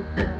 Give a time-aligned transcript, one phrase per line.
[0.00, 0.39] Thank you.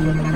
[0.00, 0.29] problem.